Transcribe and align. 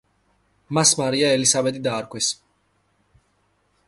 მას 0.77 0.93
მარია 1.01 1.29
ელისაბედი 1.37 1.81
დაარქვეს. 1.89 2.31